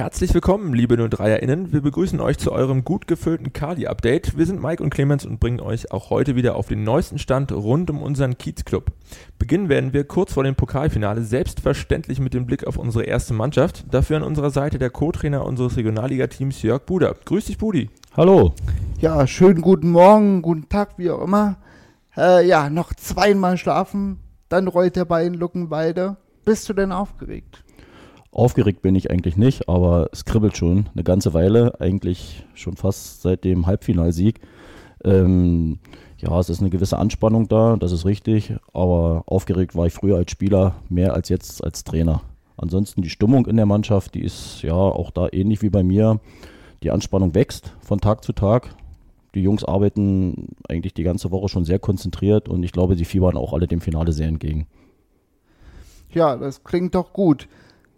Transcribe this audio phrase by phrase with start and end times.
[0.00, 1.74] Herzlich willkommen, liebe 03erInnen.
[1.74, 4.38] Wir begrüßen euch zu eurem gut gefüllten Kali-Update.
[4.38, 7.52] Wir sind Mike und Clemens und bringen euch auch heute wieder auf den neuesten Stand
[7.52, 8.92] rund um unseren Kiezclub.
[9.38, 13.84] Beginnen werden wir kurz vor dem Pokalfinale selbstverständlich mit dem Blick auf unsere erste Mannschaft.
[13.92, 17.14] Dafür an unserer Seite der Co-Trainer unseres Regionalliga-Teams Jörg Buder.
[17.26, 17.90] Grüß dich, Budi.
[18.16, 18.54] Hallo.
[19.00, 21.58] Ja, schönen guten Morgen, guten Tag, wie auch immer.
[22.16, 26.16] Äh, ja, noch zweimal schlafen, dann rollt der Ball in Luckenwalde.
[26.46, 27.64] Bist du denn aufgeregt?
[28.32, 33.22] Aufgeregt bin ich eigentlich nicht, aber es kribbelt schon eine ganze Weile, eigentlich schon fast
[33.22, 34.40] seit dem Halbfinalsieg.
[35.04, 35.78] Ähm,
[36.18, 40.16] ja, es ist eine gewisse Anspannung da, das ist richtig, aber aufgeregt war ich früher
[40.16, 42.22] als Spieler mehr als jetzt als Trainer.
[42.56, 46.20] Ansonsten die Stimmung in der Mannschaft, die ist ja auch da ähnlich wie bei mir.
[46.82, 48.74] Die Anspannung wächst von Tag zu Tag.
[49.34, 53.36] Die Jungs arbeiten eigentlich die ganze Woche schon sehr konzentriert und ich glaube, sie fiebern
[53.36, 54.66] auch alle dem Finale sehr entgegen.
[56.12, 57.48] Ja, das klingt doch gut.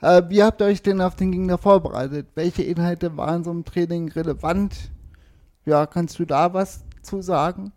[0.00, 2.28] Äh, wie habt ihr euch denn auf den Gegner vorbereitet?
[2.34, 4.90] Welche Inhalte waren so im Training relevant?
[5.66, 7.72] Ja, kannst du da was zu sagen?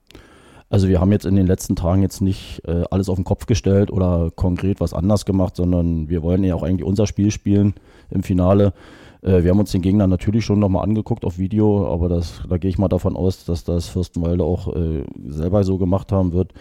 [0.70, 3.46] Also wir haben jetzt in den letzten Tagen jetzt nicht äh, alles auf den Kopf
[3.46, 7.74] gestellt oder konkret was anders gemacht, sondern wir wollen ja auch eigentlich unser Spiel spielen
[8.10, 8.74] im Finale.
[9.22, 12.58] Äh, wir haben uns den Gegner natürlich schon nochmal angeguckt auf Video, aber das, da
[12.58, 16.54] gehe ich mal davon aus, dass das Fürstenwalde auch äh, selber so gemacht haben wird.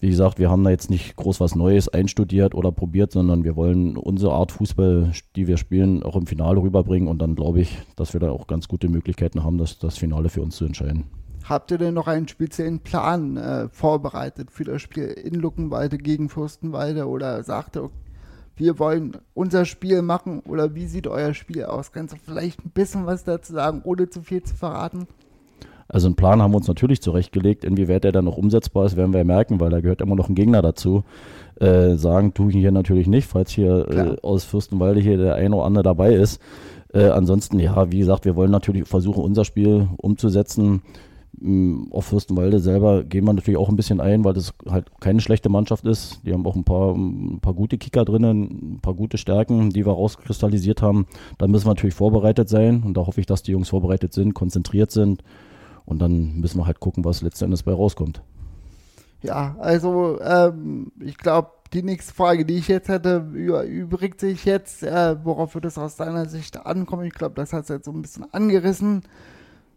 [0.00, 3.54] Wie gesagt, wir haben da jetzt nicht groß was Neues einstudiert oder probiert, sondern wir
[3.54, 7.78] wollen unsere Art Fußball, die wir spielen, auch im Finale rüberbringen und dann glaube ich,
[7.96, 11.04] dass wir da auch ganz gute Möglichkeiten haben, das, das Finale für uns zu entscheiden.
[11.44, 16.30] Habt ihr denn noch einen speziellen Plan äh, vorbereitet für das Spiel in Luckenwalde gegen
[16.30, 17.90] Fürstenwalde oder sagt ihr,
[18.56, 21.92] wir wollen unser Spiel machen oder wie sieht euer Spiel aus?
[21.92, 25.06] Kannst du vielleicht ein bisschen was dazu sagen, ohne zu viel zu verraten?
[25.92, 27.64] Also einen Plan haben wir uns natürlich zurechtgelegt.
[27.64, 30.36] Inwieweit der dann noch umsetzbar ist, werden wir merken, weil da gehört immer noch ein
[30.36, 31.02] Gegner dazu.
[31.56, 35.56] Äh, sagen tue ich hier natürlich nicht, falls hier äh, aus Fürstenwalde hier der eine
[35.56, 36.40] oder andere dabei ist.
[36.94, 40.82] Äh, ansonsten, ja, wie gesagt, wir wollen natürlich versuchen, unser Spiel umzusetzen.
[41.40, 45.20] Mm, auf Fürstenwalde selber gehen wir natürlich auch ein bisschen ein, weil das halt keine
[45.20, 46.20] schlechte Mannschaft ist.
[46.24, 49.84] Die haben auch ein paar, ein paar gute Kicker drinnen, ein paar gute Stärken, die
[49.84, 51.06] wir rauskristallisiert haben.
[51.38, 54.34] Da müssen wir natürlich vorbereitet sein und da hoffe ich, dass die Jungs vorbereitet sind,
[54.34, 55.24] konzentriert sind
[55.84, 58.22] und dann müssen wir halt gucken, was letztendlich bei rauskommt.
[59.22, 64.82] Ja, also ähm, ich glaube, die nächste Frage, die ich jetzt hätte, übrigt sich jetzt,
[64.82, 67.04] äh, worauf wird es aus deiner Sicht ankommen?
[67.04, 69.02] Ich glaube, das hat es jetzt so ein bisschen angerissen.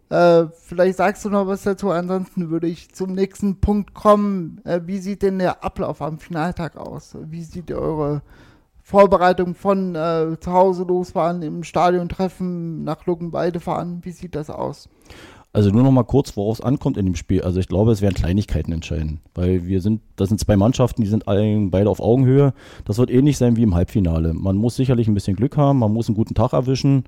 [0.10, 4.62] Äh, vielleicht sagst du noch was dazu, ansonsten würde ich zum nächsten Punkt kommen.
[4.64, 7.16] Äh, wie sieht denn der Ablauf am Finaltag aus?
[7.20, 8.22] Wie sieht eure
[8.82, 14.00] Vorbereitung von äh, zu Hause losfahren, im Stadion treffen, nach Luckenweide fahren?
[14.04, 14.90] Wie sieht das aus?
[15.56, 17.44] Also nur noch mal kurz, worauf es ankommt in dem Spiel.
[17.44, 21.08] Also ich glaube, es werden Kleinigkeiten entscheiden, weil wir sind, das sind zwei Mannschaften, die
[21.08, 22.56] sind beide auf Augenhöhe.
[22.86, 24.34] Das wird ähnlich sein wie im Halbfinale.
[24.34, 27.04] Man muss sicherlich ein bisschen Glück haben, man muss einen guten Tag erwischen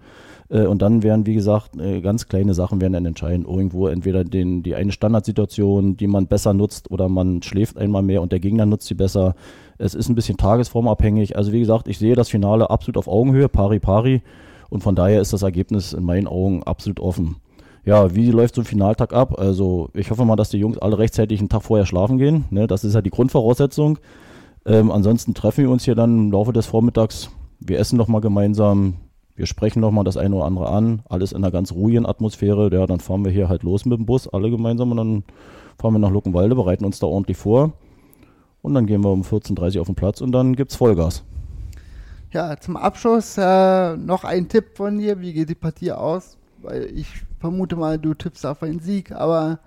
[0.49, 3.47] äh, und dann werden, wie gesagt, äh, ganz kleine Sachen werden dann entscheiden.
[3.47, 8.21] Irgendwo entweder den, die eine Standardsituation, die man besser nutzt oder man schläft einmal mehr
[8.21, 9.33] und der Gegner nutzt sie besser.
[9.79, 11.35] Es ist ein bisschen tagesformabhängig.
[11.35, 14.21] Also wie gesagt, ich sehe das Finale absolut auf Augenhöhe, pari pari
[14.69, 17.37] und von daher ist das Ergebnis in meinen Augen absolut offen
[17.85, 19.37] ja, wie läuft so ein Finaltag ab?
[19.39, 22.45] Also ich hoffe mal, dass die Jungs alle rechtzeitig einen Tag vorher schlafen gehen.
[22.49, 22.65] Ne?
[22.65, 23.99] Das ist ja die Grundvoraussetzung.
[24.65, 27.29] Ähm, ansonsten treffen wir uns hier dann im Laufe des Vormittags.
[27.59, 28.95] Wir essen noch mal gemeinsam.
[29.35, 31.03] Wir sprechen noch mal das eine oder andere an.
[31.07, 32.73] Alles in einer ganz ruhigen Atmosphäre.
[32.73, 34.89] Ja, dann fahren wir hier halt los mit dem Bus, alle gemeinsam.
[34.89, 35.23] Und dann
[35.79, 37.73] fahren wir nach Luckenwalde, bereiten uns da ordentlich vor.
[38.63, 41.23] Und dann gehen wir um 14.30 Uhr auf den Platz und dann gibt's Vollgas.
[42.31, 45.21] Ja, zum Abschluss äh, noch ein Tipp von dir.
[45.21, 46.37] Wie geht die Partie aus?
[46.65, 47.07] Weil ich
[47.39, 49.59] vermute mal, du tippst auf einen Sieg, aber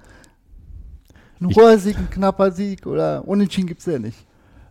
[1.41, 4.19] ein hoher Sieg, ein knapper Sieg oder Unentschieden gibt es ja nicht.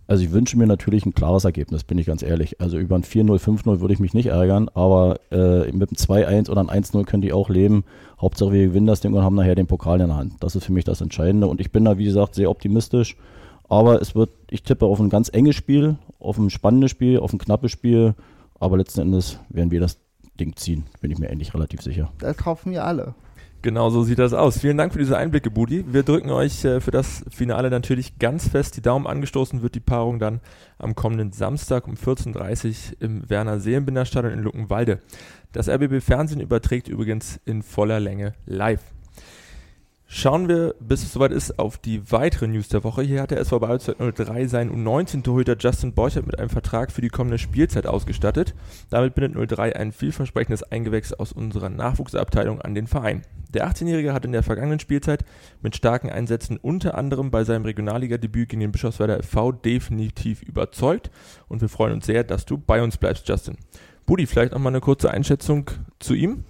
[0.08, 2.62] Also ich wünsche mir natürlich ein klares Ergebnis, bin ich ganz ehrlich.
[2.62, 6.50] Also über ein 4-0, 5-0 würde ich mich nicht ärgern, aber äh, mit einem 2-1
[6.50, 7.84] oder ein 1-0 können die auch leben.
[8.22, 10.36] Hauptsache wir gewinnen das Ding und haben nachher den Pokal in der Hand.
[10.40, 13.18] Das ist für mich das Entscheidende und ich bin da, wie gesagt, sehr optimistisch.
[13.68, 17.34] Aber es wird, ich tippe auf ein ganz enges Spiel, auf ein spannendes Spiel, auf
[17.34, 18.16] ein knappes Spiel.
[18.60, 20.00] Aber letzten Endes werden wir das
[20.38, 22.12] Ding ziehen, bin ich mir endlich relativ sicher.
[22.20, 23.16] Das kaufen wir alle.
[23.64, 24.60] Genau so sieht das aus.
[24.60, 25.84] Vielen Dank für diese Einblicke, Budi.
[25.92, 29.08] Wir drücken euch äh, für das Finale natürlich ganz fest die Daumen.
[29.08, 30.42] Angestoßen wird die Paarung dann
[30.78, 35.00] am kommenden Samstag um 14.30 Uhr im Werner Seelenbinder Stadion in Luckenwalde.
[35.54, 38.84] Das RBB Fernsehen überträgt übrigens in voller Länge live.
[40.10, 43.02] Schauen wir, bis es soweit ist, auf die weiteren News der Woche.
[43.02, 47.10] Hier hat der SV Bayreuth 03 seinen U19-Torhüter Justin Borchert mit einem Vertrag für die
[47.10, 48.56] kommende Spielzeit ausgestattet.
[48.90, 53.24] Damit bindet 03 ein vielversprechendes Eingewächs aus unserer Nachwuchsabteilung an den Verein.
[53.54, 55.26] Der 18-Jährige hat in der vergangenen Spielzeit
[55.62, 61.12] mit starken Einsätzen unter anderem bei seinem Regionalliga-Debüt gegen den Bischofswerder FV definitiv überzeugt
[61.50, 63.58] und wir freuen uns sehr, dass du bei uns bleibst, Justin.
[64.06, 65.70] Budi, vielleicht noch mal eine kurze Einschätzung
[66.00, 66.46] zu ihm.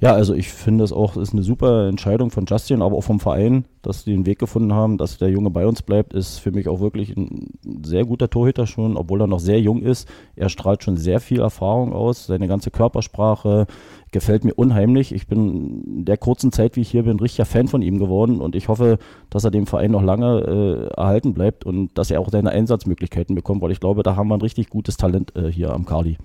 [0.00, 3.20] Ja, also ich finde es auch, ist eine super Entscheidung von Justin, aber auch vom
[3.20, 6.50] Verein, dass die den Weg gefunden haben, dass der Junge bei uns bleibt, ist für
[6.50, 10.08] mich auch wirklich ein sehr guter Torhüter schon, obwohl er noch sehr jung ist.
[10.34, 13.66] Er strahlt schon sehr viel Erfahrung aus, seine ganze Körpersprache
[14.10, 15.12] gefällt mir unheimlich.
[15.12, 18.40] Ich bin in der kurzen Zeit, wie ich hier bin, richtiger Fan von ihm geworden
[18.40, 18.98] und ich hoffe,
[19.28, 23.34] dass er dem Verein noch lange äh, erhalten bleibt und dass er auch seine Einsatzmöglichkeiten
[23.34, 26.16] bekommt, weil ich glaube, da haben wir ein richtig gutes Talent äh, hier am Kali.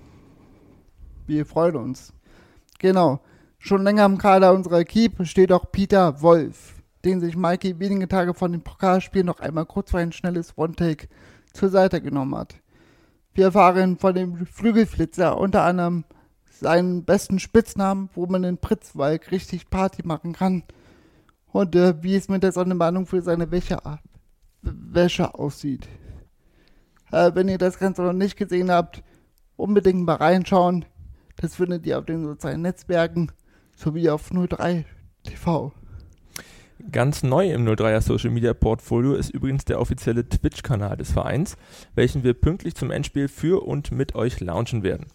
[1.26, 2.12] Wir freuen uns.
[2.78, 3.20] Genau.
[3.62, 8.32] Schon länger im Kader unserer Equipe steht auch Peter Wolf, den sich Mikey wenige Tage
[8.32, 11.08] vor dem Pokalspiel noch einmal kurz für ein schnelles One-Take
[11.52, 12.54] zur Seite genommen hat.
[13.34, 16.04] Wir erfahren von dem Flügelflitzer unter anderem
[16.50, 20.62] seinen besten Spitznamen, wo man in Pritzwalk richtig Party machen kann
[21.52, 23.78] und äh, wie es mit der Sonnenbahnung für seine Wäsche,
[24.62, 25.86] Wäsche aussieht.
[27.12, 29.02] Äh, wenn ihr das Ganze noch nicht gesehen habt,
[29.56, 30.86] unbedingt mal reinschauen.
[31.36, 33.30] Das findet ihr auf den sozialen Netzwerken
[33.80, 34.84] sowie auf 03
[35.22, 35.72] TV.
[36.92, 41.56] Ganz neu im 03er Social Media Portfolio ist übrigens der offizielle Twitch-Kanal des Vereins,
[41.94, 45.06] welchen wir pünktlich zum Endspiel für und mit euch launchen werden.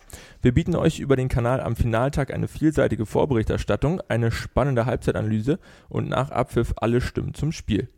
[0.42, 5.60] Wir bieten euch über den Kanal am Finaltag eine vielseitige Vorberichterstattung, eine spannende Halbzeitanalyse
[5.90, 7.90] und nach Abpfiff alle Stimmen zum Spiel.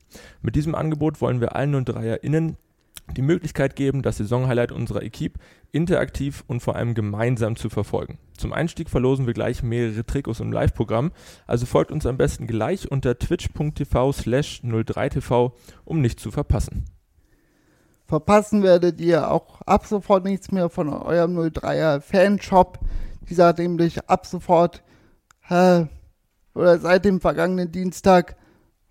[0.42, 2.56] Mit diesem Angebot wollen wir allen 03erInnen
[3.16, 5.40] die Möglichkeit geben, das Saisonhighlight unserer Equipe
[5.72, 8.20] interaktiv und vor allem gemeinsam zu verfolgen.
[8.38, 11.12] Zum Einstieg verlosen wir gleich mehrere Trikots im Live-Programm,
[11.46, 15.54] also folgt uns am besten gleich unter twitch.tv slash 03tv,
[15.86, 16.86] um nichts zu verpassen.
[18.06, 22.80] Verpassen werdet ihr auch ab sofort nichts mehr von eurem 03er Fanshop.
[23.30, 24.82] Dieser hat nämlich ab sofort
[25.50, 25.86] äh,
[26.56, 28.38] oder seit dem vergangenen Dienstag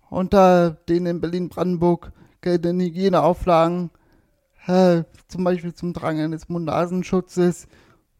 [0.09, 2.11] unter den in Berlin-Brandenburg
[2.41, 3.89] geltenden Hygieneauflagen
[4.67, 7.67] äh, zum Beispiel zum Tragen eines Mund-Nasenschutzes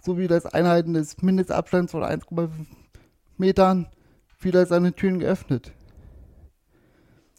[0.01, 2.49] sowie das Einhalten des Mindestabstands von 1,5
[3.37, 3.87] Metern
[4.39, 5.73] wieder seine Türen geöffnet.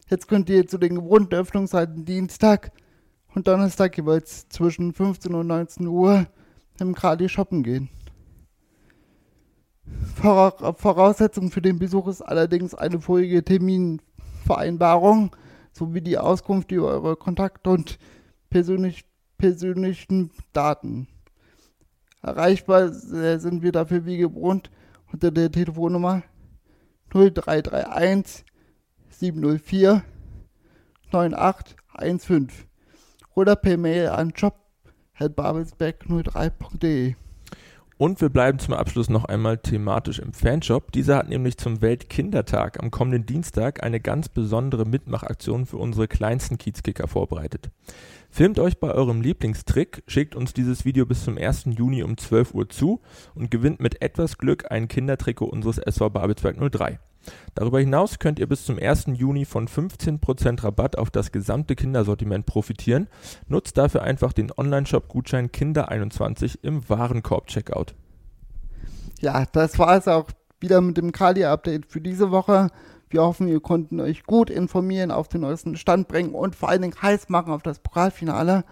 [0.09, 2.71] Jetzt könnt ihr zu den gewohnten Öffnungszeiten Dienstag
[3.35, 6.27] und Donnerstag jeweils zwischen 15 und 19 Uhr
[6.79, 7.89] im Kali shoppen gehen.
[10.15, 15.35] Voraussetzung für den Besuch ist allerdings eine vorige Terminvereinbarung
[15.71, 17.97] sowie die Auskunft über eure Kontakte und
[18.49, 19.05] persönlich,
[19.37, 21.07] persönlichen Daten.
[22.21, 24.69] Erreichbar sind wir dafür wie gewohnt
[25.11, 26.23] unter der Telefonnummer
[27.09, 28.45] 0331
[29.09, 30.03] 704
[31.11, 32.49] 9815
[33.33, 37.15] oder per Mail an job.babelsberg03.de.
[37.99, 40.93] Und wir bleiben zum Abschluss noch einmal thematisch im Fanshop.
[40.93, 46.57] Dieser hat nämlich zum Weltkindertag am kommenden Dienstag eine ganz besondere Mitmachaktion für unsere kleinsten
[46.57, 47.71] Kiezkicker vorbereitet.
[48.29, 51.65] Filmt euch bei eurem Lieblingstrick, schickt uns dieses Video bis zum 1.
[51.77, 53.01] Juni um 12 Uhr zu
[53.35, 56.99] und gewinnt mit etwas Glück ein Kindertrikot unseres SV Babelsberg 03.
[57.55, 59.07] Darüber hinaus könnt ihr bis zum 1.
[59.13, 63.07] Juni von 15% Rabatt auf das gesamte Kindersortiment profitieren.
[63.47, 67.95] Nutzt dafür einfach den Online-Shop-Gutschein Kinder21 im Warenkorb-Checkout.
[69.19, 70.29] Ja, das war es auch
[70.59, 72.69] wieder mit dem Kali-Update für diese Woche.
[73.09, 76.83] Wir hoffen, ihr konnten euch gut informieren, auf den neuesten Stand bringen und vor allen
[76.83, 78.63] Dingen heiß machen auf das Pokalfinale.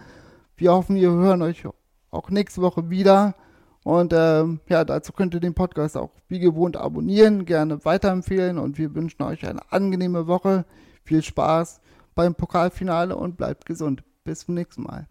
[0.56, 1.64] Wir hoffen, wir hören euch
[2.12, 3.36] auch nächste Woche wieder.
[3.84, 8.78] Und ähm, ja, dazu könnt ihr den Podcast auch wie gewohnt abonnieren, gerne weiterempfehlen und
[8.78, 10.66] wir wünschen euch eine angenehme Woche.
[11.04, 11.80] Viel Spaß
[12.16, 14.04] beim Pokalfinale und bleibt gesund.
[14.24, 15.08] Bis zum nächsten Mal.